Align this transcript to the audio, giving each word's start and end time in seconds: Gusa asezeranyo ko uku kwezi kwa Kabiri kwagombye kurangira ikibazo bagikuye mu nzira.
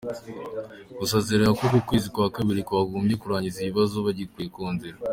Gusa 0.97 1.13
asezeranyo 1.17 1.53
ko 1.59 1.63
uku 1.67 1.79
kwezi 1.87 2.07
kwa 2.13 2.27
Kabiri 2.35 2.61
kwagombye 2.67 3.15
kurangira 3.21 3.55
ikibazo 3.59 3.95
bagikuye 4.05 4.47
mu 4.55 4.67
nzira. 4.75 4.97